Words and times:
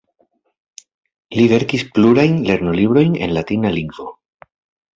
Li 1.35 1.45
verkis 1.51 1.85
plurajn 1.99 2.41
lernolibrojn 2.49 3.15
en 3.29 3.37
latina 3.39 3.77
lingvo. 3.79 4.11